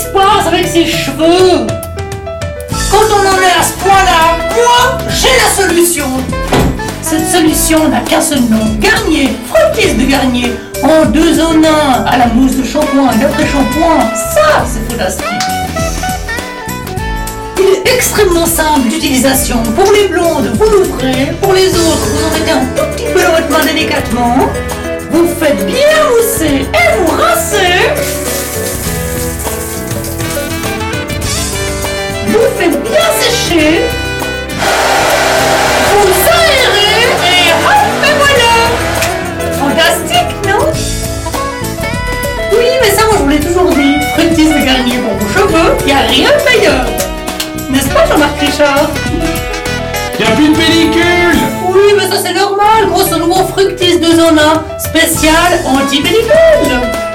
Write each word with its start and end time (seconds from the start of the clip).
se 0.00 0.12
passe 0.12 0.46
avec 0.46 0.66
ses 0.66 0.86
cheveux? 0.86 1.66
Quand 2.90 3.06
on 3.12 3.20
en 3.20 3.42
est 3.42 3.58
à 3.58 3.62
ce 3.62 3.72
point-là, 3.82 4.38
moi, 4.54 4.98
j'ai 5.08 5.28
la 5.28 5.64
solution 5.64 6.06
Cette 7.02 7.28
solution 7.28 7.88
n'a 7.88 8.00
qu'un 8.00 8.20
seul 8.20 8.40
nom, 8.40 8.64
Garnier, 8.78 9.30
fructis 9.48 9.94
de 9.94 10.04
Garnier, 10.04 10.52
en 10.82 11.06
deux 11.06 11.40
en 11.40 11.54
un, 11.62 12.04
à 12.06 12.18
la 12.18 12.26
mousse 12.28 12.56
de 12.56 12.64
shampoing 12.64 13.12
d'après-shampoing, 13.20 14.00
ça 14.14 14.64
c'est 14.64 14.90
fantastique 14.90 15.26
il 17.58 17.66
est 17.66 17.94
extrêmement 17.94 18.46
simple 18.46 18.88
d'utilisation. 18.88 19.62
Pour 19.76 19.92
les 19.92 20.08
blondes, 20.08 20.50
vous 20.54 20.64
l'ouvrez. 20.64 21.34
Pour 21.42 21.52
les 21.52 21.68
autres, 21.68 22.08
vous 22.08 22.24
en 22.24 22.30
mettez 22.32 22.50
un 22.52 22.64
tout 22.74 22.96
petit 22.96 23.04
peu 23.12 23.22
dans 23.22 23.32
votre 23.32 23.50
main 23.50 23.64
délicatement. 23.66 24.48
Faites 32.60 32.82
bien 32.82 33.08
sécher. 33.18 33.80
Vous 35.90 36.12
aérez 36.30 37.04
et 37.24 37.52
hop, 37.52 38.04
et 38.04 38.14
voilà 38.20 38.52
Fantastique, 39.58 40.32
non? 40.46 40.66
Oui, 42.52 42.68
mais 42.82 42.90
ça, 42.90 43.02
moi, 43.06 43.14
je 43.16 43.22
vous 43.22 43.28
l'ai 43.28 43.40
toujours 43.40 43.70
dit. 43.70 43.94
Fructis 44.14 44.48
de 44.48 44.64
Garnier 44.64 44.98
pour 44.98 45.14
vos 45.14 45.32
cheveux, 45.32 45.76
il 45.80 45.86
n'y 45.86 45.92
a 45.92 46.00
rien 46.00 46.28
de 46.28 46.58
meilleur. 46.58 46.84
N'est-ce 47.70 47.88
pas, 47.88 48.04
Jean-Marc 48.06 48.38
Richard? 48.40 48.90
Y 50.18 50.22
a 50.22 50.30
plus 50.36 50.48
de 50.48 50.54
pellicule 50.54 51.38
Oui, 51.68 51.94
mais 51.96 52.08
ça, 52.10 52.22
c'est 52.22 52.34
normal. 52.34 52.88
Grosso 52.90 53.18
modo, 53.18 53.48
Fructis 53.56 53.98
2 54.00 54.20
en 54.20 54.36
1, 54.36 54.78
spécial 54.78 55.60
anti-pellicule. 55.64 57.09